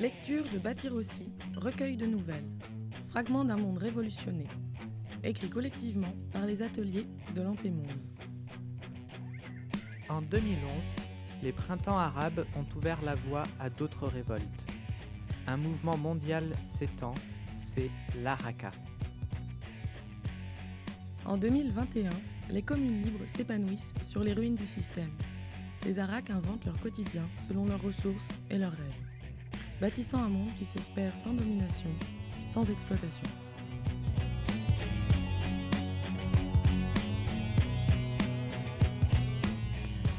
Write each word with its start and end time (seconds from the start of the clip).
Lecture 0.00 0.44
de 0.50 0.58
Bâtir 0.58 0.94
aussi, 0.94 1.30
recueil 1.54 1.94
de 1.94 2.06
nouvelles, 2.06 2.48
fragments 3.10 3.44
d'un 3.44 3.58
monde 3.58 3.76
révolutionné, 3.76 4.46
écrit 5.22 5.50
collectivement 5.50 6.14
par 6.32 6.46
les 6.46 6.62
ateliers 6.62 7.06
de 7.34 7.42
l'Antémonde. 7.42 7.92
En 10.08 10.22
2011, 10.22 10.56
les 11.42 11.52
printemps 11.52 11.98
arabes 11.98 12.46
ont 12.56 12.64
ouvert 12.78 13.02
la 13.02 13.14
voie 13.14 13.42
à 13.58 13.68
d'autres 13.68 14.06
révoltes. 14.08 14.64
Un 15.46 15.58
mouvement 15.58 15.98
mondial 15.98 16.50
s'étend, 16.64 17.12
c'est 17.52 17.90
l'Araka. 18.22 18.70
En 21.26 21.36
2021, 21.36 22.08
les 22.48 22.62
communes 22.62 23.02
libres 23.02 23.26
s'épanouissent 23.26 23.92
sur 24.00 24.24
les 24.24 24.32
ruines 24.32 24.56
du 24.56 24.66
système. 24.66 25.12
Les 25.84 25.98
Arak 25.98 26.30
inventent 26.30 26.64
leur 26.64 26.80
quotidien 26.80 27.28
selon 27.46 27.66
leurs 27.66 27.82
ressources 27.82 28.30
et 28.48 28.56
leurs 28.56 28.72
rêves 28.72 29.09
bâtissant 29.80 30.22
un 30.22 30.28
monde 30.28 30.50
qui 30.58 30.64
s'espère 30.64 31.16
sans 31.16 31.32
domination, 31.32 31.88
sans 32.46 32.68
exploitation. 32.70 33.22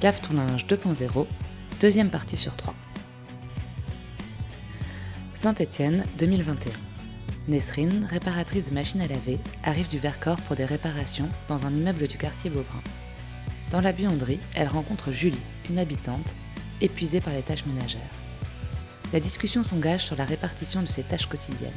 Lave 0.02 0.20
ton 0.22 0.34
linge 0.34 0.66
2.0, 0.66 1.28
deuxième 1.80 2.10
partie 2.10 2.38
sur 2.38 2.56
3. 2.56 2.74
Saint-Étienne, 5.36 6.06
2021. 6.18 6.72
Nesrine, 7.48 8.08
réparatrice 8.10 8.70
de 8.70 8.74
machines 8.74 9.02
à 9.02 9.08
laver, 9.08 9.40
arrive 9.64 9.88
du 9.88 10.00
Vercors 10.00 10.42
pour 10.42 10.56
des 10.56 10.66
réparations 10.66 11.30
dans 11.48 11.68
un 11.68 11.76
immeuble 11.76 12.08
du 12.08 12.18
quartier 12.18 12.50
Beaubrun. 12.50 12.82
Dans 13.70 13.82
la 13.82 13.94
buanderie, 13.94 14.40
elle 14.56 14.68
rencontre 14.68 15.12
Julie, 15.12 15.38
une 15.70 15.78
habitante, 15.78 16.36
épuisée 16.82 17.22
par 17.22 17.34
les 17.34 17.44
tâches 17.44 17.66
ménagères 17.66 18.02
la 19.14 19.20
discussion 19.20 19.64
s'engage 19.64 20.06
sur 20.06 20.16
la 20.16 20.26
répartition 20.26 20.82
de 20.82 20.88
ces 20.88 21.04
tâches 21.04 21.28
quotidiennes. 21.28 21.72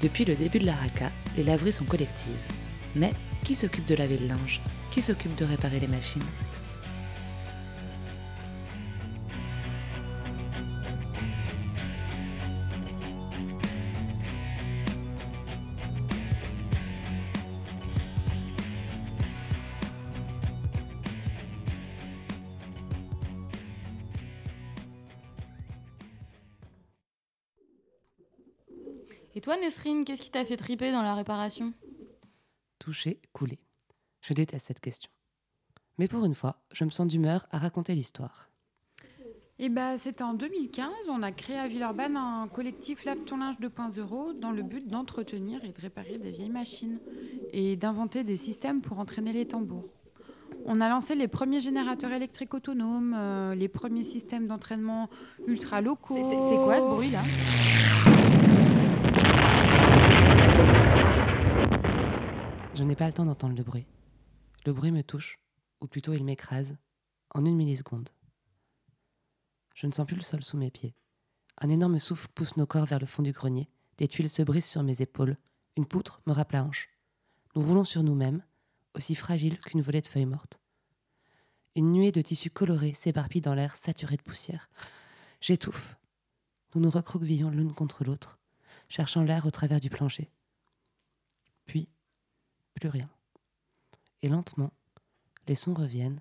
Depuis 0.00 0.24
le 0.24 0.36
début 0.36 0.60
de 0.60 0.66
la 0.66 0.74
RACA, 0.74 1.10
les 1.36 1.42
laveries 1.42 1.72
sont 1.72 1.84
collectives. 1.84 2.36
Mais 2.94 3.12
qui 3.44 3.56
s'occupe 3.56 3.86
de 3.86 3.96
laver 3.96 4.18
le 4.18 4.28
linge? 4.28 4.60
Qui 4.90 5.00
s'occupe 5.00 5.34
de 5.34 5.44
réparer 5.44 5.80
les 5.80 5.88
machines? 5.88 6.22
Et 29.34 29.40
toi, 29.40 29.56
Nesrine, 29.56 30.04
qu'est-ce 30.04 30.22
qui 30.22 30.30
t'a 30.30 30.44
fait 30.44 30.56
triper 30.56 30.90
dans 30.90 31.02
la 31.02 31.14
réparation? 31.14 31.72
Toucher, 32.78 33.20
couler. 33.32 33.58
Je 34.20 34.32
déteste 34.32 34.66
cette 34.66 34.80
question. 34.80 35.10
Mais 35.98 36.08
pour 36.08 36.24
une 36.24 36.34
fois, 36.34 36.62
je 36.72 36.84
me 36.84 36.90
sens 36.90 37.06
d'humeur 37.06 37.46
à 37.50 37.58
raconter 37.58 37.94
l'histoire. 37.94 38.48
Eh 39.60 39.68
ben, 39.68 39.98
c'était 39.98 40.22
en 40.22 40.34
2015, 40.34 40.88
on 41.08 41.20
a 41.20 41.32
créé 41.32 41.56
à 41.56 41.66
Villeurbanne 41.66 42.16
un 42.16 42.46
collectif 42.46 43.04
Lave 43.04 43.24
ton 43.24 43.38
linge 43.38 43.56
2.0 43.60 44.38
dans 44.38 44.52
le 44.52 44.62
but 44.62 44.86
d'entretenir 44.86 45.64
et 45.64 45.70
de 45.72 45.80
réparer 45.80 46.16
des 46.16 46.30
vieilles 46.30 46.48
machines 46.48 47.00
et 47.52 47.74
d'inventer 47.74 48.22
des 48.22 48.36
systèmes 48.36 48.80
pour 48.80 49.00
entraîner 49.00 49.32
les 49.32 49.48
tambours. 49.48 49.88
On 50.64 50.80
a 50.80 50.88
lancé 50.88 51.16
les 51.16 51.26
premiers 51.26 51.60
générateurs 51.60 52.12
électriques 52.12 52.54
autonomes, 52.54 53.16
euh, 53.18 53.56
les 53.56 53.68
premiers 53.68 54.04
systèmes 54.04 54.46
d'entraînement 54.46 55.10
ultra 55.48 55.80
locaux. 55.80 56.14
C'est 56.20 56.56
quoi 56.56 56.80
ce 56.80 56.86
bruit 56.86 57.10
là? 57.10 57.22
Je 62.74 62.84
n'ai 62.84 62.94
pas 62.94 63.06
le 63.06 63.12
temps 63.12 63.24
d'entendre 63.24 63.56
le 63.56 63.62
bruit. 63.64 63.86
Le 64.64 64.72
bruit 64.72 64.92
me 64.92 65.02
touche, 65.02 65.38
ou 65.80 65.86
plutôt 65.86 66.12
il 66.12 66.24
m'écrase, 66.24 66.76
en 67.34 67.44
une 67.44 67.56
milliseconde. 67.56 68.10
Je 69.74 69.86
ne 69.86 69.92
sens 69.92 70.06
plus 70.06 70.16
le 70.16 70.22
sol 70.22 70.42
sous 70.42 70.56
mes 70.56 70.70
pieds. 70.70 70.94
Un 71.60 71.70
énorme 71.70 71.98
souffle 71.98 72.28
pousse 72.34 72.56
nos 72.56 72.66
corps 72.66 72.86
vers 72.86 73.00
le 73.00 73.06
fond 73.06 73.22
du 73.22 73.32
grenier, 73.32 73.68
des 73.96 74.06
tuiles 74.06 74.30
se 74.30 74.42
brisent 74.42 74.68
sur 74.68 74.82
mes 74.84 75.02
épaules, 75.02 75.36
une 75.76 75.86
poutre 75.86 76.22
me 76.26 76.32
râpe 76.32 76.52
la 76.52 76.64
hanche. 76.64 76.88
Nous 77.56 77.62
roulons 77.62 77.84
sur 77.84 78.02
nous-mêmes, 78.02 78.44
aussi 78.94 79.14
fragiles 79.14 79.58
qu'une 79.58 79.82
volée 79.82 80.00
de 80.00 80.06
feuilles 80.06 80.26
mortes. 80.26 80.60
Une 81.74 81.92
nuée 81.92 82.12
de 82.12 82.22
tissus 82.22 82.50
colorés 82.50 82.94
s'éparpille 82.94 83.40
dans 83.40 83.54
l'air 83.54 83.76
saturé 83.76 84.16
de 84.16 84.22
poussière. 84.22 84.70
J'étouffe. 85.40 85.96
Nous 86.74 86.80
nous 86.80 86.90
recroquevillons 86.90 87.50
l'une 87.50 87.72
contre 87.72 88.04
l'autre, 88.04 88.37
cherchant 88.88 89.22
l'air 89.22 89.46
au 89.46 89.50
travers 89.50 89.80
du 89.80 89.90
plancher. 89.90 90.30
Puis, 91.66 91.88
plus 92.74 92.88
rien. 92.88 93.10
Et 94.22 94.28
lentement, 94.28 94.72
les 95.46 95.54
sons 95.54 95.74
reviennent, 95.74 96.20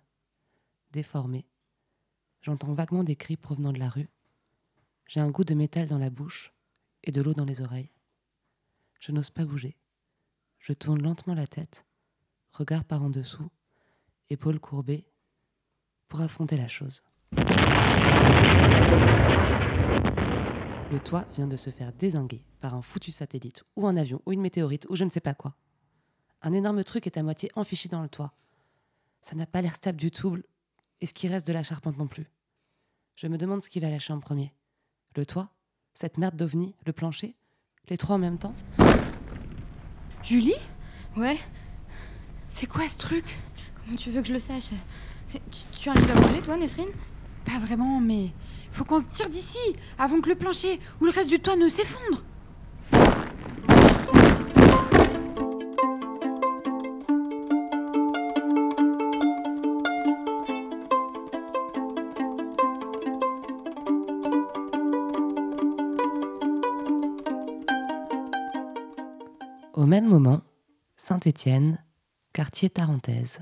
déformés. 0.92 1.46
J'entends 2.42 2.74
vaguement 2.74 3.04
des 3.04 3.16
cris 3.16 3.38
provenant 3.38 3.74
de 3.74 3.80
la 3.80 3.90
rue. 3.90 4.10
J'ai 5.08 5.20
un 5.20 5.30
goût 5.30 5.44
de 5.44 5.54
métal 5.54 5.88
dans 5.88 5.98
la 5.98 6.10
bouche 6.10 6.54
et 7.04 7.12
de 7.12 7.22
l'eau 7.22 7.34
dans 7.34 7.46
les 7.46 7.62
oreilles. 7.62 7.92
Je 9.00 9.12
n'ose 9.12 9.30
pas 9.30 9.46
bouger. 9.46 9.78
Je 10.60 10.74
tourne 10.74 11.02
lentement 11.02 11.34
la 11.34 11.48
tête, 11.48 11.86
regard 12.52 12.84
par 12.84 13.04
en 13.04 13.10
dessous, 13.10 13.50
épaules 14.30 14.60
courbées, 14.60 15.06
pour 16.08 16.22
affronter 16.22 16.58
la 16.58 16.68
chose. 16.68 17.04
Le 20.90 21.00
toit 21.00 21.26
vient 21.34 21.48
de 21.48 21.58
se 21.58 21.70
faire 21.70 21.92
désinguer 21.92 22.46
par 22.62 22.74
un 22.74 22.82
foutu 22.82 23.12
satellite, 23.12 23.64
ou 23.76 23.88
un 23.88 23.98
avion, 23.98 24.22
ou 24.26 24.32
une 24.32 24.40
météorite, 24.40 24.88
ou 24.90 24.96
je 24.96 25.04
ne 25.04 25.10
sais 25.10 25.20
pas 25.20 25.34
quoi. 25.34 25.54
Un 26.42 26.54
énorme 26.54 26.84
truc 26.84 27.06
est 27.08 27.18
à 27.18 27.24
moitié 27.24 27.52
enfiché 27.56 27.90
dans 27.90 28.02
le 28.02 28.08
toit. 28.08 28.34
Ça 29.22 29.36
n'a 29.36 29.46
pas 29.46 29.62
l'air 29.62 29.76
stable 29.76 29.98
du 29.98 30.12
tout, 30.12 30.38
et 31.02 31.06
ce 31.06 31.14
qui 31.14 31.28
reste 31.28 31.46
de 31.46 31.54
la 31.54 31.64
charpente 31.64 31.98
non 31.98 32.08
plus. 32.08 32.28
Je 33.18 33.28
me 33.28 33.38
demande 33.38 33.62
ce 33.62 33.70
qui 33.70 33.82
va 33.82 33.90
lâcher 33.90 34.14
en 34.14 34.20
premier. 34.20 34.54
Le 35.16 35.26
toit 35.26 35.50
Cette 35.94 36.18
merde 36.18 36.36
d'ovni 36.36 36.76
Le 36.86 36.94
plancher 36.94 37.36
Les 37.90 37.98
trois 37.98 38.16
en 38.16 38.20
même 38.20 38.38
temps? 38.38 38.54
Julie? 40.24 40.56
Ouais 41.18 41.38
C'est 42.48 42.68
quoi 42.68 42.88
ce 42.88 42.98
truc? 42.98 43.38
Comment 43.84 43.98
tu 43.98 44.12
veux 44.12 44.22
que 44.22 44.28
je 44.28 44.34
le 44.34 44.40
sache? 44.40 44.70
Tu, 45.32 45.40
tu 45.72 45.90
arrives 45.90 46.12
à 46.12 46.16
bouger, 46.22 46.42
toi, 46.42 46.56
Nesrine? 46.56 46.90
Pas 47.46 47.60
vraiment, 47.60 48.00
mais 48.00 48.32
faut 48.72 48.86
qu'on 48.86 49.00
se 49.00 49.06
tire 49.14 49.30
d'ici 49.30 49.58
avant 49.98 50.22
que 50.22 50.30
le 50.30 50.36
plancher 50.36 50.80
ou 51.02 51.06
le 51.06 51.12
reste 51.12 51.30
du 51.30 51.40
toit 51.40 51.56
ne 51.56 51.70
s'effondre. 51.70 52.24
Au 69.74 69.86
même 69.86 70.08
moment, 70.08 70.42
Saint-Étienne, 70.96 71.78
quartier 72.34 72.70
Tarentaise. 72.70 73.40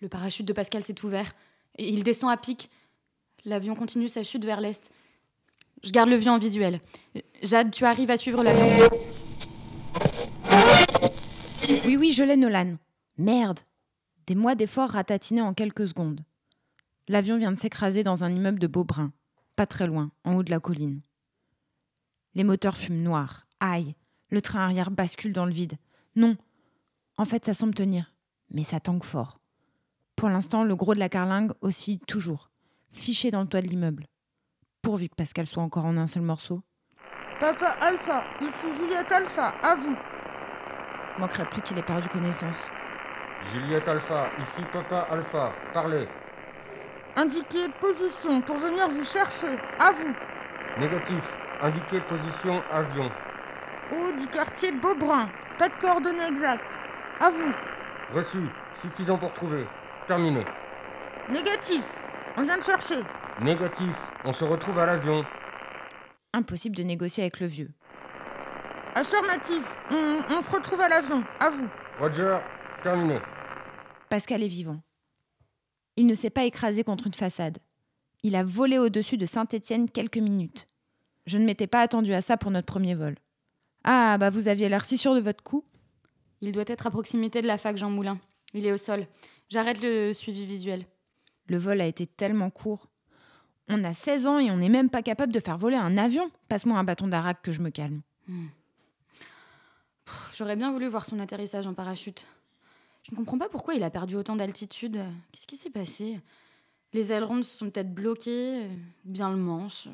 Le 0.00 0.08
parachute 0.08 0.46
de 0.46 0.52
Pascal 0.52 0.82
s'est 0.82 1.04
ouvert 1.04 1.32
et 1.78 1.88
il 1.88 2.02
descend 2.02 2.30
à 2.30 2.36
pic. 2.36 2.70
L'avion 3.46 3.76
continue 3.76 4.08
sa 4.08 4.24
chute 4.24 4.44
vers 4.44 4.60
l'est. 4.60 4.90
Je 5.84 5.92
garde 5.92 6.08
le 6.08 6.16
vieux 6.16 6.32
en 6.32 6.38
visuel. 6.38 6.80
Jade, 7.42 7.70
tu 7.70 7.84
arrives 7.84 8.10
à 8.10 8.16
suivre 8.16 8.42
l'avion 8.42 8.88
Oui, 11.84 11.96
oui, 11.96 12.12
je 12.12 12.24
l'ai, 12.24 12.36
Nolan. 12.36 12.74
Merde 13.18 13.60
Des 14.26 14.34
mois 14.34 14.56
d'efforts 14.56 14.90
ratatinés 14.90 15.42
en 15.42 15.54
quelques 15.54 15.86
secondes. 15.86 16.22
L'avion 17.06 17.38
vient 17.38 17.52
de 17.52 17.58
s'écraser 17.60 18.02
dans 18.02 18.24
un 18.24 18.30
immeuble 18.30 18.58
de 18.58 18.66
Beaubrun, 18.66 19.12
pas 19.54 19.66
très 19.66 19.86
loin, 19.86 20.10
en 20.24 20.34
haut 20.34 20.42
de 20.42 20.50
la 20.50 20.58
colline. 20.58 21.00
Les 22.34 22.42
moteurs 22.42 22.76
fument 22.76 23.04
noir. 23.04 23.46
Aïe 23.60 23.94
Le 24.28 24.42
train 24.42 24.64
arrière 24.64 24.90
bascule 24.90 25.32
dans 25.32 25.46
le 25.46 25.52
vide. 25.52 25.74
Non 26.16 26.36
En 27.16 27.24
fait, 27.24 27.46
ça 27.46 27.54
semble 27.54 27.74
tenir. 27.74 28.12
Mais 28.50 28.64
ça 28.64 28.80
tangue 28.80 29.04
fort. 29.04 29.38
Pour 30.16 30.30
l'instant, 30.30 30.64
le 30.64 30.74
gros 30.74 30.94
de 30.94 30.98
la 30.98 31.08
carlingue 31.08 31.52
oscille 31.60 32.00
toujours, 32.00 32.50
fiché 32.92 33.30
dans 33.30 33.40
le 33.42 33.46
toit 33.48 33.60
de 33.60 33.66
l'immeuble. 33.68 34.04
Pourvu 34.82 35.08
que 35.08 35.14
Pascal 35.14 35.46
soit 35.46 35.62
encore 35.62 35.84
en 35.84 35.96
un 35.96 36.06
seul 36.06 36.22
morceau. 36.22 36.62
Papa 37.40 37.76
Alpha, 37.80 38.24
ici 38.40 38.66
Juliette 38.78 39.12
Alpha, 39.12 39.54
à 39.62 39.74
vous. 39.74 39.96
Manquerait 41.18 41.48
plus 41.48 41.62
qu'il 41.62 41.78
ait 41.78 41.82
perdu 41.82 42.08
connaissance. 42.08 42.70
Juliette 43.52 43.88
Alpha, 43.88 44.30
ici 44.40 44.62
Papa 44.72 45.06
Alpha, 45.10 45.52
parlez. 45.72 46.08
Indiquez 47.16 47.68
position 47.80 48.40
pour 48.42 48.56
venir 48.56 48.88
vous 48.88 49.04
chercher, 49.04 49.56
à 49.78 49.92
vous. 49.92 50.14
Négatif, 50.78 51.32
indiquez 51.62 52.00
position 52.02 52.62
avion. 52.70 53.10
Haut 53.92 54.12
du 54.18 54.26
quartier 54.26 54.72
Beaubrun, 54.72 55.28
pas 55.58 55.68
de 55.68 55.74
coordonnées 55.80 56.26
exactes. 56.26 56.78
À 57.20 57.30
vous. 57.30 57.52
Reçu, 58.12 58.38
suffisant 58.80 59.16
pour 59.18 59.32
trouver. 59.32 59.66
Terminé. 60.06 60.44
Négatif, 61.30 61.84
on 62.36 62.42
vient 62.42 62.58
de 62.58 62.64
chercher. 62.64 63.00
Négatif, 63.40 63.96
on 64.24 64.32
se 64.32 64.44
retrouve 64.44 64.78
à 64.78 64.86
l'avion. 64.86 65.24
Impossible 66.32 66.76
de 66.76 66.82
négocier 66.82 67.24
avec 67.24 67.40
le 67.40 67.46
vieux. 67.46 67.70
Affirmatif. 68.94 69.62
On, 69.90 70.22
on 70.30 70.42
se 70.42 70.50
retrouve 70.50 70.80
à 70.80 70.88
l'avion. 70.88 71.22
À 71.40 71.50
vous. 71.50 71.68
Roger, 71.98 72.38
terminé. 72.82 73.18
Pascal 74.08 74.42
est 74.42 74.48
vivant. 74.48 74.80
Il 75.96 76.06
ne 76.06 76.14
s'est 76.14 76.30
pas 76.30 76.44
écrasé 76.44 76.84
contre 76.84 77.06
une 77.06 77.14
façade. 77.14 77.58
Il 78.22 78.36
a 78.36 78.44
volé 78.44 78.78
au-dessus 78.78 79.16
de 79.16 79.26
Saint-Étienne 79.26 79.90
quelques 79.90 80.18
minutes. 80.18 80.66
Je 81.26 81.38
ne 81.38 81.44
m'étais 81.44 81.66
pas 81.66 81.80
attendu 81.80 82.12
à 82.14 82.20
ça 82.20 82.36
pour 82.36 82.50
notre 82.50 82.66
premier 82.66 82.94
vol. 82.94 83.16
Ah, 83.84 84.16
bah 84.18 84.30
vous 84.30 84.48
aviez 84.48 84.68
l'air 84.68 84.84
si 84.84 84.98
sûr 84.98 85.14
de 85.14 85.20
votre 85.20 85.42
coup. 85.42 85.64
Il 86.40 86.52
doit 86.52 86.64
être 86.66 86.86
à 86.86 86.90
proximité 86.90 87.40
de 87.42 87.46
la 87.46 87.58
fac 87.58 87.76
Jean 87.76 87.90
Moulin. 87.90 88.18
Il 88.52 88.66
est 88.66 88.72
au 88.72 88.76
sol. 88.76 89.06
J'arrête 89.48 89.80
le 89.82 90.12
suivi 90.12 90.44
visuel. 90.44 90.86
Le 91.48 91.58
vol 91.58 91.80
a 91.80 91.86
été 91.86 92.06
tellement 92.06 92.50
court. 92.50 92.88
On 93.68 93.82
a 93.84 93.94
16 93.94 94.26
ans 94.26 94.38
et 94.38 94.50
on 94.50 94.56
n'est 94.56 94.68
même 94.68 94.90
pas 94.90 95.02
capable 95.02 95.32
de 95.32 95.40
faire 95.40 95.58
voler 95.58 95.76
un 95.76 95.98
avion. 95.98 96.30
Passe-moi 96.48 96.78
un 96.78 96.84
bâton 96.84 97.08
d'arac 97.08 97.42
que 97.42 97.52
je 97.52 97.60
me 97.60 97.70
calme. 97.70 98.02
Hmm. 98.28 98.46
J'aurais 100.34 100.56
bien 100.56 100.70
voulu 100.70 100.86
voir 100.86 101.04
son 101.04 101.18
atterrissage 101.18 101.66
en 101.66 101.74
parachute. 101.74 102.26
Je 103.02 103.12
ne 103.12 103.16
comprends 103.16 103.38
pas 103.38 103.48
pourquoi 103.48 103.74
il 103.74 103.82
a 103.82 103.90
perdu 103.90 104.16
autant 104.16 104.36
d'altitude. 104.36 105.00
Qu'est-ce 105.32 105.46
qui 105.46 105.56
s'est 105.56 105.70
passé? 105.70 106.20
Les 106.92 107.12
ailerons 107.12 107.42
se 107.42 107.56
sont 107.56 107.70
peut-être 107.70 107.92
bloqués, 107.92 108.66
ou 109.04 109.10
bien 109.10 109.30
le 109.30 109.36
manche. 109.36 109.88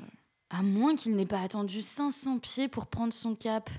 À 0.50 0.62
moins 0.62 0.96
qu'il 0.96 1.16
n'ait 1.16 1.26
pas 1.26 1.40
attendu 1.40 1.82
500 1.82 2.38
pieds 2.38 2.68
pour 2.68 2.86
prendre 2.86 3.12
son 3.12 3.34
cap. 3.34 3.70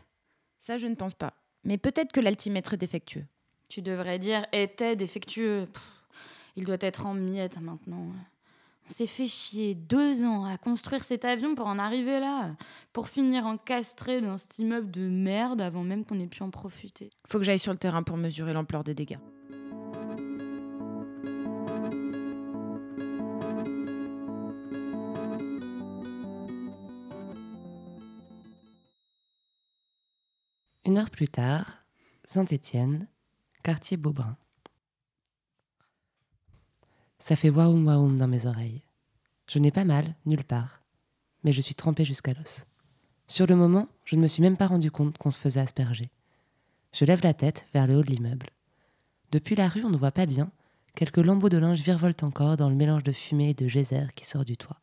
Ça, 0.59 0.77
je 0.77 0.87
ne 0.87 0.95
pense 0.95 1.13
pas. 1.13 1.33
Mais 1.63 1.77
peut-être 1.77 2.11
que 2.11 2.19
l'altimètre 2.19 2.73
est 2.73 2.77
défectueux. 2.77 3.25
Tu 3.69 3.81
devrais 3.81 4.19
dire 4.19 4.45
était 4.51 4.95
défectueux. 4.95 5.67
Pff, 5.71 5.83
il 6.55 6.65
doit 6.65 6.77
être 6.79 7.05
en 7.05 7.13
miettes 7.13 7.59
maintenant. 7.59 8.07
On 8.89 8.93
s'est 8.93 9.07
fait 9.07 9.27
chier 9.27 9.75
deux 9.75 10.25
ans 10.25 10.45
à 10.45 10.57
construire 10.57 11.03
cet 11.03 11.23
avion 11.23 11.55
pour 11.55 11.67
en 11.67 11.79
arriver 11.79 12.19
là, 12.19 12.55
pour 12.91 13.07
finir 13.07 13.45
encastré 13.45 14.21
dans 14.21 14.37
cet 14.37 14.59
immeuble 14.59 14.91
de 14.91 15.07
merde 15.07 15.61
avant 15.61 15.83
même 15.83 16.03
qu'on 16.03 16.19
ait 16.19 16.27
pu 16.27 16.43
en 16.43 16.49
profiter. 16.49 17.09
Faut 17.27 17.37
que 17.37 17.45
j'aille 17.45 17.59
sur 17.59 17.71
le 17.71 17.77
terrain 17.77 18.03
pour 18.03 18.17
mesurer 18.17 18.53
l'ampleur 18.53 18.83
des 18.83 18.93
dégâts. 18.93 19.19
Une 30.85 30.97
heure 30.97 31.09
plus 31.09 31.29
tard, 31.29 31.85
Saint-Étienne, 32.25 33.07
quartier 33.63 33.95
Beaubrun. 33.95 34.37
Ça 37.25 37.37
fait 37.37 37.49
waoum 37.49 37.87
waoum 37.87 38.17
dans 38.17 38.27
mes 38.27 38.47
oreilles. 38.47 38.83
Je 39.49 39.57
n'ai 39.57 39.71
pas 39.71 39.85
mal, 39.85 40.13
nulle 40.25 40.43
part, 40.43 40.81
mais 41.45 41.53
je 41.53 41.61
suis 41.61 41.73
trempée 41.73 42.03
jusqu'à 42.03 42.33
l'os. 42.33 42.65
Sur 43.29 43.47
le 43.47 43.55
moment, 43.55 43.87
je 44.03 44.17
ne 44.17 44.21
me 44.21 44.27
suis 44.27 44.41
même 44.41 44.57
pas 44.57 44.67
rendu 44.67 44.91
compte 44.91 45.17
qu'on 45.17 45.31
se 45.31 45.39
faisait 45.39 45.61
asperger. 45.61 46.11
Je 46.91 47.05
lève 47.05 47.23
la 47.23 47.33
tête 47.33 47.65
vers 47.73 47.87
le 47.87 47.95
haut 47.95 48.03
de 48.03 48.11
l'immeuble. 48.11 48.49
Depuis 49.31 49.55
la 49.55 49.69
rue, 49.69 49.85
on 49.85 49.89
ne 49.89 49.95
voit 49.95 50.11
pas 50.11 50.25
bien. 50.25 50.51
Quelques 50.95 51.15
lambeaux 51.15 51.47
de 51.47 51.55
linge 51.55 51.79
virevoltent 51.79 52.23
encore 52.23 52.57
dans 52.57 52.67
le 52.67 52.75
mélange 52.75 53.05
de 53.05 53.13
fumée 53.13 53.51
et 53.51 53.53
de 53.53 53.69
geyser 53.69 54.07
qui 54.17 54.25
sort 54.25 54.43
du 54.43 54.57
toit. 54.57 54.81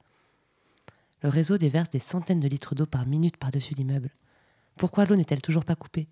Le 1.22 1.28
réseau 1.28 1.58
déverse 1.58 1.90
des 1.90 2.00
centaines 2.00 2.40
de 2.40 2.48
litres 2.48 2.74
d'eau 2.74 2.86
par 2.86 3.04
minute 3.04 3.36
par-dessus 3.36 3.74
l'immeuble. 3.74 4.14
Pourquoi 4.76 5.04
l'eau 5.04 5.14
n'est-elle 5.14 5.42
toujours 5.42 5.66
pas 5.66 5.76
coupée? 5.76 6.08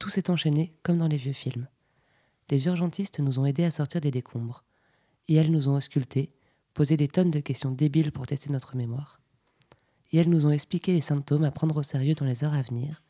Tout 0.00 0.08
s'est 0.08 0.30
enchaîné 0.30 0.74
comme 0.82 0.98
dans 0.98 1.06
les 1.06 1.16
vieux 1.16 1.32
films. 1.32 1.68
Les 2.50 2.66
urgentistes 2.66 3.20
nous 3.20 3.38
ont 3.38 3.46
aidés 3.46 3.62
à 3.62 3.70
sortir 3.70 4.00
des 4.00 4.10
décombres. 4.10 4.64
Et 5.28 5.34
elles 5.34 5.50
nous 5.50 5.68
ont 5.68 5.76
auscultés, 5.76 6.32
posé 6.74 6.96
des 6.96 7.08
tonnes 7.08 7.30
de 7.30 7.40
questions 7.40 7.70
débiles 7.70 8.12
pour 8.12 8.26
tester 8.26 8.50
notre 8.50 8.76
mémoire. 8.76 9.20
Et 10.10 10.18
elles 10.18 10.30
nous 10.30 10.46
ont 10.46 10.50
expliqué 10.50 10.92
les 10.92 11.00
symptômes 11.00 11.44
à 11.44 11.50
prendre 11.50 11.76
au 11.76 11.82
sérieux 11.82 12.14
dans 12.14 12.26
les 12.26 12.44
heures 12.44 12.54
à 12.54 12.62
venir, 12.62 13.02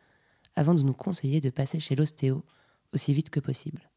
avant 0.54 0.74
de 0.74 0.82
nous 0.82 0.94
conseiller 0.94 1.40
de 1.40 1.50
passer 1.50 1.80
chez 1.80 1.96
l'ostéo 1.96 2.44
aussi 2.92 3.14
vite 3.14 3.30
que 3.30 3.40
possible. 3.40 3.88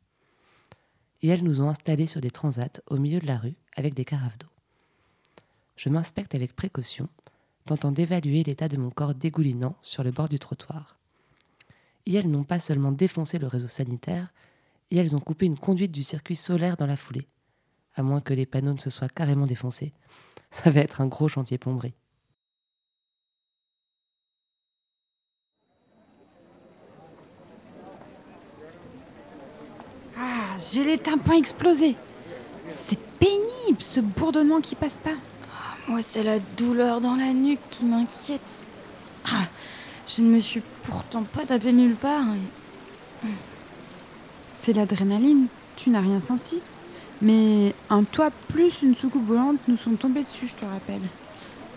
Et 1.21 1.27
elles 1.27 1.43
nous 1.43 1.61
ont 1.61 1.69
installés 1.69 2.07
sur 2.07 2.21
des 2.21 2.31
transats 2.31 2.81
au 2.87 2.97
milieu 2.97 3.19
de 3.19 3.27
la 3.27 3.37
rue 3.37 3.55
avec 3.75 3.93
des 3.93 4.05
carafes 4.05 4.37
d'eau. 4.37 4.47
Je 5.75 5.89
m'inspecte 5.89 6.35
avec 6.35 6.55
précaution, 6.55 7.09
tentant 7.65 7.91
d'évaluer 7.91 8.43
l'état 8.43 8.67
de 8.67 8.77
mon 8.77 8.91
corps 8.91 9.15
dégoulinant 9.15 9.75
sur 9.81 10.03
le 10.03 10.11
bord 10.11 10.29
du 10.29 10.39
trottoir. 10.39 10.97
Et 12.05 12.13
elles 12.13 12.29
n'ont 12.29 12.43
pas 12.43 12.59
seulement 12.59 12.91
défoncé 12.91 13.39
le 13.39 13.47
réseau 13.47 13.67
sanitaire, 13.67 14.31
et 14.91 14.97
elles 14.97 15.15
ont 15.15 15.19
coupé 15.19 15.47
une 15.47 15.57
conduite 15.57 15.91
du 15.91 16.03
circuit 16.03 16.35
solaire 16.35 16.77
dans 16.77 16.85
la 16.85 16.95
foulée, 16.95 17.27
à 17.95 18.03
moins 18.03 18.21
que 18.21 18.33
les 18.33 18.45
panneaux 18.45 18.73
ne 18.73 18.79
se 18.79 18.89
soient 18.89 19.09
carrément 19.09 19.45
défoncés. 19.47 19.93
Ça 20.51 20.69
va 20.69 20.81
être 20.81 21.01
un 21.01 21.07
gros 21.07 21.27
chantier 21.27 21.57
plomberie. 21.57 21.93
Ah, 30.17 30.55
j'ai 30.57 30.83
les 30.83 30.97
tympans 30.97 31.33
explosés. 31.33 31.95
C'est 32.69 32.99
pénible 33.19 33.79
ce 33.79 33.99
bourdonnement 33.99 34.61
qui 34.61 34.75
passe 34.75 34.97
pas. 34.97 35.15
Moi, 35.87 36.01
c'est 36.01 36.23
la 36.23 36.39
douleur 36.39 36.99
dans 37.01 37.15
la 37.15 37.33
nuque 37.33 37.59
qui 37.69 37.85
m'inquiète. 37.85 38.65
Ah, 39.25 39.45
je 40.07 40.21
ne 40.21 40.27
me 40.27 40.39
suis 40.39 40.61
pourtant 40.83 41.23
pas 41.23 41.45
tapé 41.45 41.71
nulle 41.71 41.95
part. 41.95 42.25
et- 43.23 43.27
C'est 44.55 44.73
l'adrénaline, 44.73 45.47
tu 45.75 45.89
n'as 45.89 45.99
rien 46.01 46.21
senti. 46.21 46.59
Mais 47.21 47.73
un 47.89 48.03
toit 48.03 48.31
plus 48.49 48.81
une 48.81 48.95
soucoupe 48.95 49.25
volante 49.25 49.59
nous 49.67 49.77
sont 49.77 49.95
tombés 49.95 50.23
dessus, 50.23 50.47
je 50.47 50.55
te 50.55 50.65
rappelle. 50.65 51.01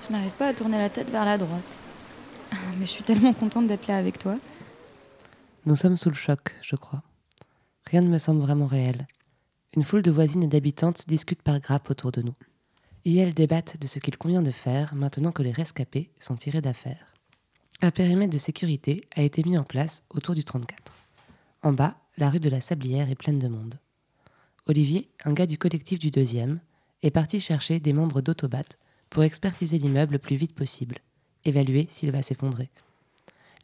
Je 0.06 0.12
n'arrive 0.12 0.32
pas 0.32 0.48
à 0.48 0.54
tourner 0.54 0.78
la 0.78 0.90
tête 0.90 1.10
vers 1.10 1.24
la 1.24 1.38
droite. 1.38 1.78
Ah, 2.50 2.56
Mais 2.78 2.86
je 2.86 2.90
suis 2.90 3.04
tellement 3.04 3.34
contente 3.34 3.66
d'être 3.66 3.86
là 3.86 3.96
avec 3.96 4.18
toi. 4.18 4.36
Nous 5.66 5.76
sommes 5.76 5.96
sous 5.96 6.08
le 6.08 6.14
choc, 6.14 6.56
je 6.62 6.76
crois. 6.76 7.02
Rien 7.86 8.00
ne 8.00 8.08
me 8.08 8.18
semble 8.18 8.40
vraiment 8.40 8.66
réel. 8.66 9.06
Une 9.76 9.84
foule 9.84 10.02
de 10.02 10.10
voisines 10.10 10.42
et 10.42 10.48
d'habitantes 10.48 11.06
discutent 11.06 11.42
par 11.42 11.60
grappes 11.60 11.90
autour 11.90 12.10
de 12.10 12.22
nous. 12.22 12.34
Et 13.04 13.16
elles 13.16 13.34
débattent 13.34 13.78
de 13.80 13.86
ce 13.86 13.98
qu'il 13.98 14.16
convient 14.16 14.42
de 14.42 14.50
faire 14.50 14.94
maintenant 14.94 15.32
que 15.32 15.42
les 15.42 15.52
rescapés 15.52 16.10
sont 16.18 16.36
tirés 16.36 16.60
d'affaire. 16.60 17.14
Un 17.80 17.90
périmètre 17.90 18.32
de 18.32 18.38
sécurité 18.38 19.06
a 19.14 19.22
été 19.22 19.42
mis 19.44 19.56
en 19.56 19.62
place 19.62 20.02
autour 20.10 20.34
du 20.34 20.42
34. 20.42 20.94
En 21.62 21.72
bas, 21.72 21.96
la 22.16 22.28
rue 22.30 22.40
de 22.40 22.48
la 22.48 22.60
Sablière 22.60 23.10
est 23.10 23.14
pleine 23.14 23.38
de 23.38 23.48
monde. 23.48 23.78
Olivier, 24.68 25.08
un 25.24 25.32
gars 25.32 25.46
du 25.46 25.56
collectif 25.56 25.98
du 25.98 26.10
deuxième, 26.10 26.60
est 27.02 27.10
parti 27.10 27.40
chercher 27.40 27.80
des 27.80 27.94
membres 27.94 28.20
d'Autobat 28.20 28.76
pour 29.08 29.22
expertiser 29.22 29.78
l'immeuble 29.78 30.12
le 30.12 30.18
plus 30.18 30.36
vite 30.36 30.54
possible, 30.54 30.96
évaluer 31.46 31.86
s'il 31.88 32.12
va 32.12 32.20
s'effondrer. 32.20 32.68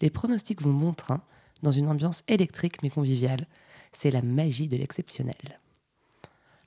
Les 0.00 0.08
pronostics 0.08 0.62
vont 0.62 0.72
bon 0.72 0.94
train 0.94 1.22
dans 1.62 1.72
une 1.72 1.88
ambiance 1.88 2.24
électrique 2.26 2.82
mais 2.82 2.88
conviviale. 2.88 3.46
C'est 3.92 4.10
la 4.10 4.22
magie 4.22 4.66
de 4.66 4.78
l'exceptionnel. 4.78 5.60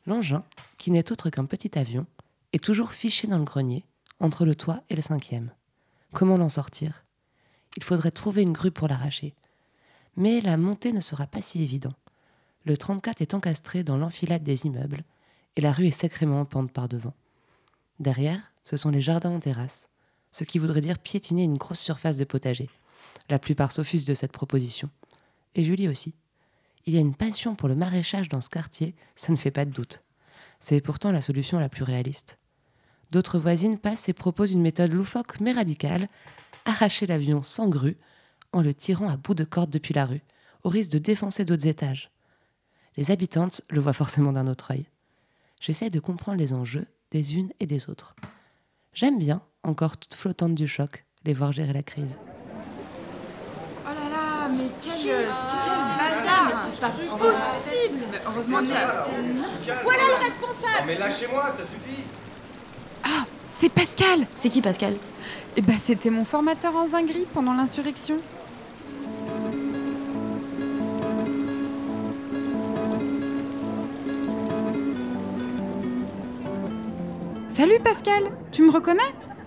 L'engin, 0.06 0.44
qui 0.78 0.92
n'est 0.92 1.12
autre 1.12 1.32
qu'un 1.32 1.46
petit 1.46 1.78
avion, 1.78 2.06
est 2.54 2.64
toujours 2.64 2.94
fiché 2.94 3.28
dans 3.28 3.40
le 3.40 3.44
grenier, 3.44 3.86
entre 4.20 4.46
le 4.46 4.56
toit 4.56 4.84
et 4.92 4.96
le 4.96 5.02
cinquième. 5.02 5.50
Comment 6.14 6.38
l'en 6.38 6.48
sortir? 6.48 7.06
Il 7.76 7.84
faudrait 7.84 8.12
trouver 8.12 8.44
une 8.44 8.54
grue 8.54 8.72
pour 8.72 8.88
l'arracher. 8.88 9.34
Mais 10.16 10.42
la 10.42 10.58
montée 10.58 10.94
ne 10.94 11.02
sera 11.02 11.26
pas 11.26 11.42
si 11.42 11.64
évident. 11.64 11.94
Le 12.68 12.76
34 12.76 13.22
est 13.22 13.34
encastré 13.34 13.86
dans 13.86 13.96
l'enfilade 13.96 14.44
des 14.44 14.66
immeubles 14.66 15.06
et 15.56 15.62
la 15.62 15.72
rue 15.72 15.88
est 15.88 15.92
sacrément 15.92 16.42
en 16.42 16.44
pente 16.44 16.70
par 16.70 16.90
devant. 16.90 17.14
Derrière, 18.02 18.52
ce 18.66 18.76
sont 18.76 18.90
les 18.90 19.00
jardins 19.00 19.32
en 19.32 19.40
terrasse, 19.40 19.88
ce 20.32 20.44
qui 20.44 20.60
voudrait 20.60 20.82
dire 20.82 21.00
piétiner 21.00 21.46
une 21.46 21.58
grosse 21.58 21.80
surface 21.80 22.18
de 22.18 22.26
potager. 22.26 22.70
La 23.30 23.40
plupart 23.40 23.72
s'offusent 23.72 24.04
de 24.04 24.14
cette 24.14 24.34
proposition. 24.34 24.90
Et 25.56 25.64
Julie 25.64 25.88
aussi. 25.88 26.14
Il 26.86 26.94
y 26.94 26.98
a 26.98 27.00
une 27.00 27.16
passion 27.16 27.56
pour 27.56 27.70
le 27.70 27.76
maraîchage 27.78 28.28
dans 28.28 28.42
ce 28.42 28.50
quartier, 28.50 28.96
ça 29.16 29.32
ne 29.32 29.38
fait 29.38 29.50
pas 29.50 29.64
de 29.64 29.72
doute. 29.72 30.04
C'est 30.60 30.82
pourtant 30.82 31.14
la 31.14 31.22
solution 31.22 31.60
la 31.60 31.70
plus 31.70 31.84
réaliste. 31.84 32.38
D'autres 33.12 33.40
voisines 33.40 33.78
passent 33.78 34.10
et 34.10 34.14
proposent 34.14 34.52
une 34.52 34.62
méthode 34.62 34.92
loufoque 34.92 35.40
mais 35.40 35.54
radicale, 35.54 36.10
arracher 36.66 37.06
l'avion 37.06 37.44
sans 37.44 37.70
grue 37.70 37.96
en 38.52 38.62
le 38.62 38.74
tirant 38.74 39.08
à 39.08 39.16
bout 39.16 39.36
de 39.36 39.46
corde 39.46 39.70
depuis 39.70 39.94
la 39.94 40.06
rue, 40.06 40.26
au 40.66 40.70
risque 40.70 40.92
de 40.92 41.00
défoncer 41.00 41.46
d'autres 41.46 41.68
étages. 41.68 42.12
Les 42.98 43.12
habitantes 43.12 43.62
le 43.70 43.80
voient 43.80 43.94
forcément 43.94 44.32
d'un 44.32 44.48
autre 44.48 44.72
œil. 44.72 44.88
J'essaie 45.62 45.92
de 45.92 46.00
comprendre 46.00 46.40
les 46.40 46.54
enjeux 46.54 46.88
des 47.12 47.36
unes 47.36 47.52
et 47.60 47.68
des 47.68 47.90
autres. 47.90 48.16
J'aime 48.94 49.20
bien, 49.20 49.42
encore 49.64 49.98
toutes 49.98 50.16
flottantes 50.16 50.56
du 50.56 50.68
choc, 50.68 51.06
les 51.24 51.36
voir 51.36 51.52
gérer 51.52 51.74
la 51.74 51.84
crise. 51.84 52.18
Oh 53.86 53.90
là 53.90 54.10
là, 54.10 54.50
mais 54.50 54.70
quel, 54.82 55.00
quel 55.00 55.26
bazar 55.26 56.70
C'est 56.74 56.82
pas 56.82 56.90
possible 56.90 58.00
Mais 58.12 58.22
heureusement 58.26 58.60
qu'il 58.60 58.70
y 58.70 58.74
a... 58.74 59.84
Voilà 59.84 60.04
le 60.04 60.26
responsable 60.26 60.88
mais 60.88 60.98
lâchez-moi, 60.98 61.46
ça 61.48 61.64
suffit 61.64 62.04
Ah, 63.04 63.26
c'est 63.50 63.70
Pascal 63.70 64.26
C'est 64.36 64.50
qui 64.50 64.62
Pascal? 64.62 64.96
Eh 65.56 65.62
ben, 65.62 65.78
c'était 65.78 66.10
mon 66.10 66.26
formateur 66.26 66.76
en 66.76 66.88
zinguerie 66.88 67.28
pendant 67.34 67.54
l'insurrection. 67.54 68.18
Salut 77.58 77.80
Pascal, 77.80 78.22
tu 78.52 78.62
me 78.62 78.70
reconnais? 78.70 79.02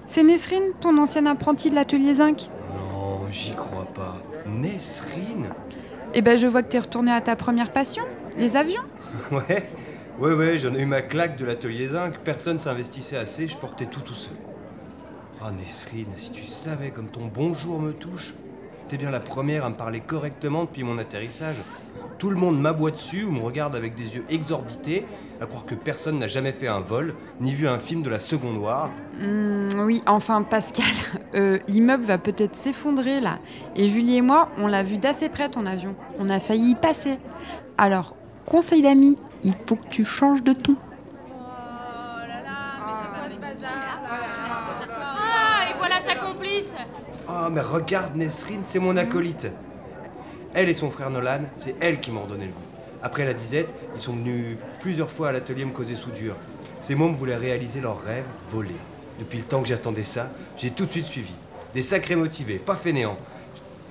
C'est 0.08 0.24
Nesrine, 0.24 0.72
ton 0.80 0.98
ancienne 0.98 1.28
apprentie 1.28 1.70
de 1.70 1.76
l'atelier 1.76 2.14
Zinc 2.14 2.50
Non, 2.74 3.30
j'y 3.30 3.54
crois 3.54 3.84
pas. 3.84 4.16
Nesrine? 4.48 5.50
Eh 6.12 6.20
ben, 6.20 6.36
je 6.36 6.48
vois 6.48 6.64
que 6.64 6.70
t'es 6.70 6.80
retournée 6.80 7.12
à 7.12 7.20
ta 7.20 7.36
première 7.36 7.70
passion, 7.72 8.02
les 8.36 8.56
avions. 8.56 8.82
Ouais, 9.30 9.70
ouais, 10.18 10.34
ouais, 10.34 10.58
j'en 10.58 10.74
ai 10.74 10.80
eu 10.80 10.86
ma 10.86 11.02
claque 11.02 11.36
de 11.36 11.44
l'atelier 11.44 11.86
zinc. 11.86 12.18
Personne 12.24 12.58
s'investissait 12.58 13.16
assez, 13.16 13.46
je 13.46 13.56
portais 13.56 13.86
tout 13.86 14.00
tout 14.00 14.12
seul. 14.12 14.34
Ah, 15.40 15.52
Nesrine, 15.52 16.10
si 16.16 16.32
tu 16.32 16.42
savais 16.42 16.90
comme 16.90 17.10
ton 17.10 17.30
bonjour 17.32 17.78
me 17.78 17.92
touche. 17.92 18.34
T'es 18.88 18.96
bien 18.96 19.12
la 19.12 19.20
première 19.20 19.64
à 19.64 19.70
me 19.70 19.76
parler 19.76 20.00
correctement 20.00 20.64
depuis 20.64 20.82
mon 20.82 20.98
atterrissage. 20.98 21.54
Tout 22.20 22.28
le 22.28 22.36
monde 22.36 22.60
m'aboie 22.60 22.90
dessus 22.90 23.24
ou 23.24 23.30
me 23.30 23.40
regarde 23.40 23.74
avec 23.74 23.94
des 23.94 24.16
yeux 24.16 24.26
exorbités, 24.28 25.06
à 25.40 25.46
croire 25.46 25.64
que 25.64 25.74
personne 25.74 26.18
n'a 26.18 26.28
jamais 26.28 26.52
fait 26.52 26.68
un 26.68 26.80
vol, 26.80 27.14
ni 27.40 27.54
vu 27.54 27.66
un 27.66 27.78
film 27.78 28.02
de 28.02 28.10
la 28.10 28.18
Seconde 28.18 28.58
War. 28.58 28.90
Hmm, 29.18 29.68
oui, 29.78 30.02
enfin, 30.06 30.42
Pascal, 30.42 30.84
euh, 31.34 31.58
l'immeuble 31.66 32.04
va 32.04 32.18
peut-être 32.18 32.54
s'effondrer 32.54 33.20
là. 33.20 33.38
Et 33.74 33.88
Julie 33.88 34.18
et 34.18 34.20
moi, 34.20 34.50
on 34.58 34.66
l'a 34.66 34.82
vu 34.82 34.98
d'assez 34.98 35.30
près 35.30 35.48
ton 35.48 35.64
avion. 35.64 35.94
On 36.18 36.28
a 36.28 36.40
failli 36.40 36.72
y 36.72 36.74
passer. 36.74 37.18
Alors, 37.78 38.14
conseil 38.44 38.82
d'amis, 38.82 39.16
il 39.42 39.54
faut 39.64 39.76
que 39.76 39.88
tu 39.88 40.04
changes 40.04 40.42
de 40.42 40.52
ton. 40.52 40.76
Ah, 45.22 45.70
et 45.70 45.78
voilà 45.78 46.00
sa 46.00 46.16
complice 46.16 46.74
Ah, 47.26 47.48
mais 47.50 47.62
regarde 47.62 48.14
Nesrine, 48.14 48.60
c'est 48.62 48.78
mon 48.78 48.98
acolyte. 48.98 49.46
Elle 50.52 50.68
et 50.68 50.74
son 50.74 50.90
frère 50.90 51.10
Nolan, 51.10 51.42
c'est 51.54 51.76
elle 51.80 52.00
qui 52.00 52.10
m'ont 52.10 52.26
donné 52.26 52.46
le 52.46 52.52
goût. 52.52 52.58
Après 53.02 53.24
la 53.24 53.34
disette, 53.34 53.68
ils 53.94 54.00
sont 54.00 54.12
venus 54.12 54.56
plusieurs 54.80 55.10
fois 55.10 55.28
à 55.28 55.32
l'atelier 55.32 55.64
me 55.64 55.70
causer 55.70 55.94
soudure. 55.94 56.34
Ces 56.80 56.94
mômes 56.94 57.12
voulaient 57.12 57.36
réaliser 57.36 57.80
leur 57.80 58.02
rêve, 58.02 58.24
voler. 58.48 58.74
Depuis 59.20 59.38
le 59.38 59.44
temps 59.44 59.62
que 59.62 59.68
j'attendais 59.68 60.02
ça, 60.02 60.30
j'ai 60.56 60.70
tout 60.70 60.86
de 60.86 60.90
suite 60.90 61.06
suivi. 61.06 61.32
Des 61.72 61.82
sacrés 61.82 62.16
motivés, 62.16 62.58
pas 62.58 62.74
fainéants. 62.74 63.18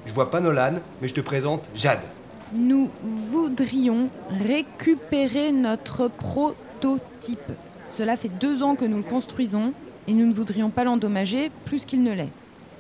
Je 0.06 0.14
vois 0.14 0.30
pas 0.30 0.42
Nolan, 0.42 0.74
mais 1.02 1.08
je 1.08 1.14
te 1.14 1.22
présente 1.22 1.70
Jade. 1.76 2.00
Nous 2.52 2.90
voudrions 3.04 4.10
récupérer 4.30 5.52
notre 5.52 6.08
prototype. 6.08 7.52
Cela 7.88 8.18
fait 8.18 8.30
deux 8.30 8.64
ans 8.64 8.76
que 8.76 8.86
nous 8.86 8.98
le 8.98 9.04
construisons 9.04 9.74
et 10.08 10.14
nous 10.14 10.26
ne 10.26 10.34
voudrions 10.34 10.72
pas 10.72 10.84
l'endommager 10.84 11.52
plus 11.66 11.86
qu'il 11.86 12.04
ne 12.04 12.12
l'est. 12.12 12.30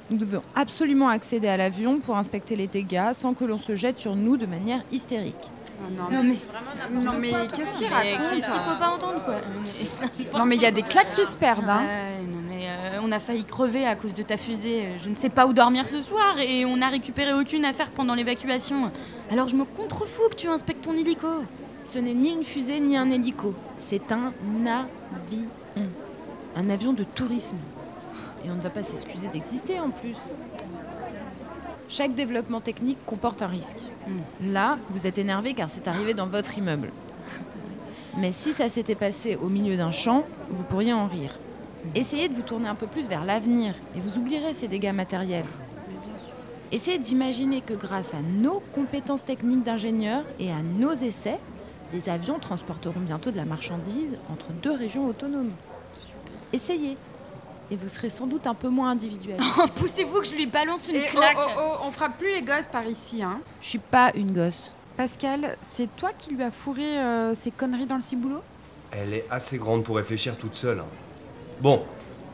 Nous 0.09 0.17
devons 0.17 0.41
absolument 0.55 1.09
accéder 1.09 1.47
à 1.47 1.57
l'avion 1.57 1.99
pour 1.99 2.17
inspecter 2.17 2.55
les 2.55 2.67
dégâts 2.67 3.13
sans 3.13 3.33
que 3.33 3.45
l'on 3.45 3.57
se 3.59 3.75
jette 3.75 3.99
sur 3.99 4.15
nous 4.15 4.37
de 4.37 4.45
manière 4.47 4.81
hystérique. 4.91 5.51
non, 5.97 6.23
mais, 6.23 6.33
non, 6.93 7.11
mais 7.19 7.31
qu'est-ce 7.55 7.77
qu'il 7.77 7.87
raconte 7.87 8.29
Qu'est-ce 8.33 8.51
qu'il 8.51 8.59
faut 8.61 8.79
pas 8.79 8.89
entendre, 8.89 9.21
quoi 9.23 9.35
Non, 10.37 10.45
mais 10.45 10.55
il 10.55 10.61
y 10.61 10.65
a 10.65 10.71
des 10.71 10.81
claques 10.81 11.13
qui 11.13 11.25
se 11.25 11.37
perdent, 11.37 11.69
hein. 11.69 11.83
Ouais, 11.85 12.21
non, 12.23 12.41
mais 12.49 12.67
euh, 12.69 12.99
on 13.03 13.11
a 13.11 13.19
failli 13.19 13.43
crever 13.43 13.85
à 13.85 13.95
cause 13.95 14.15
de 14.15 14.23
ta 14.23 14.35
fusée. 14.35 14.89
Je 14.97 15.09
ne 15.09 15.15
sais 15.15 15.29
pas 15.29 15.45
où 15.45 15.53
dormir 15.53 15.85
ce 15.87 16.01
soir 16.01 16.39
et 16.39 16.65
on 16.65 16.77
n'a 16.77 16.89
récupéré 16.89 17.33
aucune 17.33 17.63
affaire 17.63 17.91
pendant 17.91 18.15
l'évacuation. 18.15 18.91
Alors 19.31 19.47
je 19.47 19.55
me 19.55 19.63
contrefous 19.63 20.27
que 20.31 20.35
tu 20.35 20.47
inspectes 20.47 20.83
ton 20.83 20.97
hélico. 20.97 21.27
Ce 21.85 21.99
n'est 21.99 22.13
ni 22.15 22.31
une 22.31 22.43
fusée 22.43 22.79
ni 22.79 22.97
un 22.97 23.09
hélico. 23.11 23.53
C'est 23.79 24.11
un 24.11 24.33
avion. 24.65 25.45
Un 26.55 26.69
avion 26.69 26.93
de 26.93 27.03
tourisme. 27.03 27.57
Et 28.45 28.51
on 28.51 28.55
ne 28.55 28.61
va 28.61 28.69
pas 28.69 28.83
s'excuser 28.83 29.27
d'exister 29.27 29.79
en 29.79 29.89
plus. 29.89 30.17
Chaque 31.87 32.13
développement 32.13 32.61
technique 32.61 32.99
comporte 33.05 33.41
un 33.41 33.47
risque. 33.47 33.79
Là, 34.43 34.77
vous 34.91 35.07
êtes 35.07 35.17
énervé 35.17 35.53
car 35.53 35.69
c'est 35.69 35.87
arrivé 35.87 36.13
dans 36.13 36.27
votre 36.27 36.57
immeuble. 36.57 36.91
Mais 38.17 38.31
si 38.31 38.53
ça 38.53 38.69
s'était 38.69 38.95
passé 38.95 39.37
au 39.41 39.49
milieu 39.49 39.77
d'un 39.77 39.91
champ, 39.91 40.23
vous 40.49 40.63
pourriez 40.63 40.93
en 40.93 41.07
rire. 41.07 41.39
Essayez 41.95 42.29
de 42.29 42.35
vous 42.35 42.41
tourner 42.41 42.67
un 42.67 42.75
peu 42.75 42.87
plus 42.87 43.07
vers 43.07 43.25
l'avenir 43.25 43.73
et 43.95 43.99
vous 43.99 44.17
oublierez 44.17 44.53
ces 44.53 44.67
dégâts 44.67 44.93
matériels. 44.93 45.45
Essayez 46.71 46.99
d'imaginer 46.99 47.61
que 47.61 47.73
grâce 47.73 48.13
à 48.13 48.21
nos 48.21 48.61
compétences 48.75 49.25
techniques 49.25 49.63
d'ingénieurs 49.63 50.25
et 50.39 50.51
à 50.51 50.61
nos 50.61 50.91
essais, 50.91 51.39
des 51.91 52.09
avions 52.09 52.37
transporteront 52.37 52.99
bientôt 52.99 53.31
de 53.31 53.37
la 53.37 53.45
marchandise 53.45 54.19
entre 54.31 54.51
deux 54.61 54.73
régions 54.73 55.07
autonomes. 55.07 55.51
Essayez. 56.53 56.97
Et 57.71 57.75
vous 57.75 57.87
serez 57.87 58.09
sans 58.09 58.25
doute 58.25 58.47
un 58.47 58.55
peu 58.55 58.67
moins 58.69 58.91
individuel. 58.91 59.37
Oh, 59.59 59.65
Poussez-vous 59.75 60.21
que 60.21 60.27
je 60.27 60.33
lui 60.33 60.45
balance 60.47 60.87
une 60.87 60.95
Et 60.95 61.03
oh, 61.07 61.17
claque. 61.17 61.37
oh, 61.39 61.49
oh, 61.59 61.75
on 61.87 61.91
fera 61.91 62.09
plus 62.09 62.29
les 62.33 62.41
gosses 62.41 62.65
par 62.71 62.85
ici, 62.85 63.21
hein. 63.21 63.39
Je 63.61 63.67
suis 63.67 63.77
pas 63.79 64.11
une 64.15 64.33
gosse. 64.33 64.73
Pascal, 64.97 65.57
c'est 65.61 65.95
toi 65.95 66.09
qui 66.17 66.33
lui 66.33 66.43
as 66.43 66.51
fourré 66.51 66.97
euh, 66.99 67.33
ces 67.35 67.51
conneries 67.51 67.85
dans 67.85 67.95
le 67.95 68.01
ciboulot? 68.01 68.41
Elle 68.91 69.13
est 69.13 69.25
assez 69.29 69.57
grande 69.57 69.83
pour 69.83 69.97
réfléchir 69.97 70.35
toute 70.35 70.55
seule. 70.55 70.79
hein. 70.79 70.85
Bon, 71.61 71.83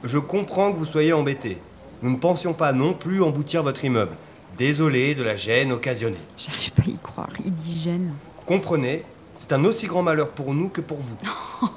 je 0.03 0.17
comprends 0.17 0.71
que 0.71 0.77
vous 0.77 0.85
soyez 0.85 1.11
embêtés. 1.13 1.57
Nous 2.01 2.11
ne 2.11 2.17
pensions 2.17 2.53
pas 2.53 2.71
non 2.71 2.93
plus 2.93 3.21
emboutir 3.21 3.61
votre 3.61 3.83
immeuble. 3.83 4.15
Désolé 4.57 5.15
de 5.15 5.23
la 5.23 5.35
gêne 5.35 5.73
occasionnée. 5.73 6.17
J'arrive 6.37 6.71
pas 6.71 6.83
à 6.83 6.89
y 6.89 6.97
croire, 6.97 7.29
indigène. 7.45 8.13
Comprenez, 8.45 9.03
c'est 9.33 9.51
un 9.51 9.65
aussi 9.65 9.85
grand 9.87 10.01
malheur 10.01 10.29
pour 10.29 10.53
nous 10.53 10.69
que 10.69 10.79
pour 10.81 10.97
vous. 10.99 11.17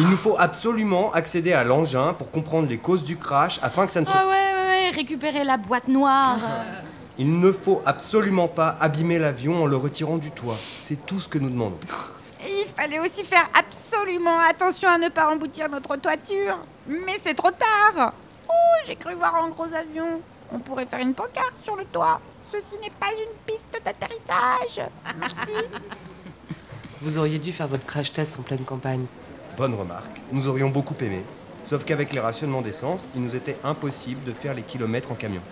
Il 0.00 0.08
nous 0.08 0.16
faut 0.16 0.36
absolument 0.38 1.12
accéder 1.12 1.52
à 1.52 1.62
l'engin 1.62 2.14
pour 2.14 2.30
comprendre 2.30 2.66
les 2.66 2.78
causes 2.78 3.04
du 3.04 3.18
crash 3.18 3.60
afin 3.62 3.84
que 3.84 3.92
ça 3.92 4.00
ne 4.00 4.06
se... 4.06 4.12
Ah 4.14 4.26
ouais, 4.26 4.32
ouais, 4.32 4.66
ouais, 4.66 4.90
récupérer 4.96 5.44
la 5.44 5.58
boîte 5.58 5.88
noire. 5.88 6.38
Il 7.18 7.38
ne 7.38 7.52
faut 7.52 7.82
absolument 7.84 8.48
pas 8.48 8.78
abîmer 8.80 9.18
l'avion 9.18 9.62
en 9.62 9.66
le 9.66 9.76
retirant 9.76 10.16
du 10.16 10.30
toit. 10.30 10.56
C'est 10.78 11.04
tout 11.04 11.20
ce 11.20 11.28
que 11.28 11.36
nous 11.36 11.50
demandons. 11.50 11.78
Il 12.48 12.64
fallait 12.74 12.98
aussi 12.98 13.24
faire 13.24 13.46
absolument 13.52 14.38
attention 14.48 14.88
à 14.88 14.96
ne 14.96 15.10
pas 15.10 15.30
emboutir 15.30 15.68
notre 15.68 15.96
toiture. 15.96 16.56
Mais 16.88 17.20
c'est 17.22 17.34
trop 17.34 17.50
tard. 17.50 18.14
Oh, 18.48 18.52
j'ai 18.86 18.96
cru 18.96 19.12
voir 19.12 19.34
un 19.34 19.50
gros 19.50 19.64
avion. 19.64 20.22
On 20.50 20.60
pourrait 20.60 20.86
faire 20.86 21.00
une 21.00 21.12
pancarte 21.12 21.56
sur 21.62 21.76
le 21.76 21.84
toit. 21.84 22.22
Ceci 22.50 22.80
n'est 22.80 22.88
pas 22.98 23.12
une 23.12 23.36
piste 23.44 23.78
d'atterrissage. 23.84 24.88
Merci. 25.18 25.66
Vous 27.02 27.18
auriez 27.18 27.38
dû 27.38 27.52
faire 27.52 27.68
votre 27.68 27.84
crash 27.84 28.14
test 28.14 28.38
en 28.38 28.42
pleine 28.42 28.64
campagne. 28.64 29.04
Bonne 29.56 29.74
remarque. 29.74 30.20
Nous 30.32 30.48
aurions 30.48 30.70
beaucoup 30.70 30.94
aimé. 31.00 31.22
Sauf 31.64 31.84
qu'avec 31.84 32.12
les 32.12 32.20
rationnements 32.20 32.62
d'essence, 32.62 33.08
il 33.14 33.22
nous 33.22 33.36
était 33.36 33.56
impossible 33.64 34.24
de 34.24 34.32
faire 34.32 34.54
les 34.54 34.62
kilomètres 34.62 35.12
en 35.12 35.14
camion. 35.14 35.42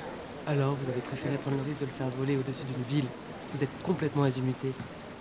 Alors, 0.47 0.75
vous 0.81 0.89
avez 0.91 1.01
préféré 1.01 1.37
prendre 1.37 1.59
le 1.59 1.63
risque 1.63 1.81
de 1.81 1.87
le 1.87 1.93
faire 1.93 2.09
voler 2.19 2.37
au-dessus 2.37 2.65
d'une 2.65 2.85
ville. 2.97 3.09
Vous 3.53 3.63
êtes 3.63 3.83
complètement 3.83 4.23
azimuté. 4.23 4.73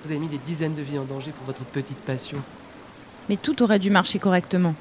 Vous 0.03 0.11
avez 0.11 0.19
mis 0.19 0.27
des 0.29 0.37
dizaines 0.37 0.73
de 0.73 0.81
vies 0.81 0.97
en 0.97 1.03
danger 1.03 1.31
pour 1.31 1.45
votre 1.45 1.63
petite 1.65 1.97
passion. 1.99 2.37
Mais 3.27 3.35
tout 3.35 3.61
aurait 3.61 3.79
dû 3.79 3.89
marcher 3.89 4.19
correctement. 4.19 4.75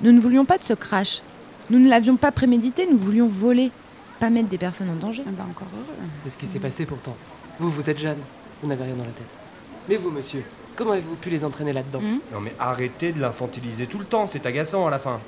Nous 0.00 0.10
ne 0.12 0.20
voulions 0.20 0.44
pas 0.44 0.58
de 0.58 0.64
ce 0.64 0.72
crash. 0.72 1.22
Nous 1.70 1.78
ne 1.78 1.88
l'avions 1.88 2.16
pas 2.16 2.32
prémédité, 2.32 2.88
nous 2.90 2.98
voulions 2.98 3.28
voler. 3.28 3.70
Pas 4.18 4.30
mettre 4.30 4.48
des 4.48 4.58
personnes 4.58 4.90
en 4.90 4.96
danger. 4.96 5.22
Ah 5.26 5.30
bah 5.36 5.46
encore 5.48 5.68
heureux. 5.74 5.96
C'est 6.16 6.30
ce 6.30 6.38
qui 6.38 6.46
s'est 6.46 6.58
passé 6.58 6.86
pourtant. 6.86 7.16
Vous, 7.60 7.70
vous 7.70 7.88
êtes 7.88 7.98
jeune. 7.98 8.18
Vous 8.62 8.68
n'avez 8.68 8.84
rien 8.84 8.94
dans 8.94 9.04
la 9.04 9.10
tête. 9.10 9.30
Mais 9.88 9.96
vous, 9.96 10.10
monsieur, 10.10 10.44
comment 10.76 10.92
avez-vous 10.92 11.16
pu 11.16 11.30
les 11.30 11.44
entraîner 11.44 11.72
là-dedans 11.72 12.00
Hmm 12.00 12.18
Non 12.32 12.40
mais 12.40 12.54
arrêtez 12.58 13.12
de 13.12 13.20
l'infantiliser 13.20 13.86
tout 13.86 13.98
le 13.98 14.04
temps, 14.04 14.26
c'est 14.26 14.44
agaçant 14.46 14.86
à 14.86 14.90
la 14.90 14.98
fin. 14.98 15.20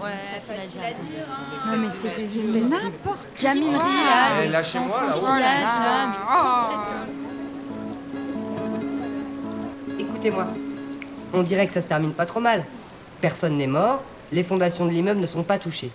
Ouais, 0.00 0.10
facile 0.38 0.80
à 0.80 0.92
dire. 0.92 1.26
Non, 1.66 1.76
mais 1.76 1.88
c'est 1.90 2.14
des 2.16 2.24
C'est 2.26 2.38
espèces 2.48 2.70
de 2.70 2.84
n'importe 2.84 3.26
gamineries 3.42 3.78
quoi. 3.78 3.84
là. 3.84 4.46
Lâchez-moi, 4.46 5.00
là-haut. 5.06 5.16
enfantillages, 5.18 5.80
là, 5.80 6.08
mais 9.88 10.02
Écoutez-moi, 10.02 10.46
on 11.32 11.42
dirait 11.42 11.66
que 11.66 11.72
ça 11.72 11.82
se 11.82 11.88
termine 11.88 12.12
pas 12.12 12.26
trop 12.26 12.40
mal. 12.40 12.64
Personne 13.20 13.56
n'est 13.56 13.66
mort, 13.66 14.02
les 14.30 14.44
fondations 14.44 14.86
de 14.86 14.90
l'immeuble 14.92 15.20
ne 15.20 15.26
sont 15.26 15.42
pas 15.42 15.58
touchées. 15.58 15.90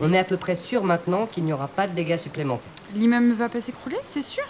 On 0.00 0.12
est 0.12 0.18
à 0.18 0.24
peu 0.24 0.36
près 0.36 0.56
sûr 0.56 0.84
maintenant 0.84 1.24
qu'il 1.26 1.44
n'y 1.44 1.52
aura 1.54 1.68
pas 1.68 1.86
de 1.86 1.94
dégâts 1.94 2.18
supplémentaires. 2.18 2.70
L'immeuble 2.94 3.32
va 3.32 3.48
pas 3.48 3.62
s'écrouler, 3.62 3.96
c'est 4.04 4.20
sûr? 4.22 4.44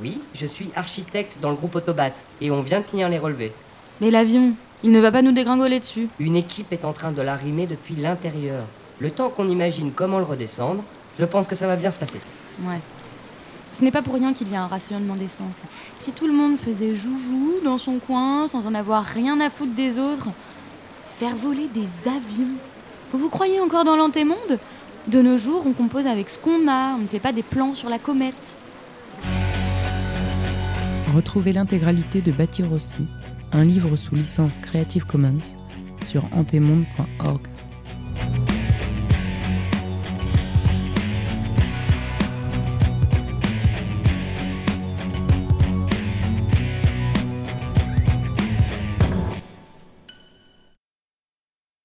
Oui, 0.00 0.20
je 0.34 0.46
suis 0.46 0.70
architecte 0.76 1.38
dans 1.40 1.50
le 1.50 1.56
groupe 1.56 1.74
Autobat 1.74 2.12
et 2.40 2.50
on 2.50 2.62
vient 2.62 2.80
de 2.80 2.84
finir 2.84 3.08
les 3.08 3.18
relevés. 3.18 3.52
Mais 4.00 4.10
l'avion, 4.10 4.54
il 4.84 4.92
ne 4.92 5.00
va 5.00 5.10
pas 5.10 5.22
nous 5.22 5.32
dégringoler 5.32 5.80
dessus. 5.80 6.08
Une 6.20 6.36
équipe 6.36 6.72
est 6.72 6.84
en 6.84 6.92
train 6.92 7.10
de 7.10 7.22
l'arrimer 7.22 7.66
depuis 7.66 7.96
l'intérieur. 7.96 8.64
Le 9.00 9.10
temps 9.10 9.28
qu'on 9.28 9.48
imagine 9.48 9.92
comment 9.92 10.18
le 10.18 10.24
redescendre, 10.24 10.84
je 11.18 11.24
pense 11.24 11.48
que 11.48 11.56
ça 11.56 11.66
va 11.66 11.76
bien 11.76 11.90
se 11.90 11.98
passer. 11.98 12.20
Ouais. 12.62 12.80
Ce 13.72 13.82
n'est 13.82 13.90
pas 13.90 14.02
pour 14.02 14.14
rien 14.14 14.32
qu'il 14.32 14.50
y 14.50 14.56
a 14.56 14.62
un 14.62 14.66
rationnement 14.66 15.14
d'essence. 15.14 15.62
Si 15.96 16.12
tout 16.12 16.26
le 16.26 16.32
monde 16.32 16.58
faisait 16.58 16.94
joujou 16.94 17.60
dans 17.64 17.78
son 17.78 17.98
coin, 17.98 18.48
sans 18.48 18.66
en 18.66 18.74
avoir 18.74 19.04
rien 19.04 19.40
à 19.40 19.50
foutre 19.50 19.74
des 19.74 19.98
autres, 19.98 20.28
faire 21.18 21.34
voler 21.34 21.68
des 21.68 21.88
avions. 22.08 22.56
Vous 23.12 23.18
vous 23.18 23.28
croyez 23.28 23.60
encore 23.60 23.84
dans 23.84 23.96
l'antémonde 23.96 24.58
De 25.06 25.22
nos 25.22 25.36
jours, 25.36 25.64
on 25.66 25.72
compose 25.72 26.06
avec 26.06 26.28
ce 26.30 26.38
qu'on 26.38 26.68
a, 26.68 26.94
on 26.94 26.98
ne 26.98 27.06
fait 27.06 27.18
pas 27.18 27.32
des 27.32 27.42
plans 27.42 27.74
sur 27.74 27.88
la 27.88 27.98
comète. 27.98 28.56
Retrouvez 31.14 31.52
l'intégralité 31.52 32.20
de 32.20 32.32
Bâtir 32.32 32.72
aussi, 32.72 33.08
un 33.52 33.64
livre 33.64 33.96
sous 33.96 34.14
licence 34.14 34.58
Creative 34.58 35.06
Commons, 35.06 35.56
sur 36.04 36.24
antemonde.org. 36.32 37.40